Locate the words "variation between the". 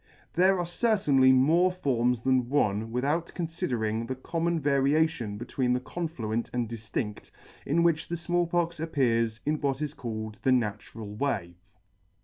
4.59-5.79